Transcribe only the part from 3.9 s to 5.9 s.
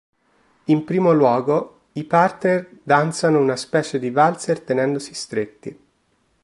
di valzer tenendosi stretti.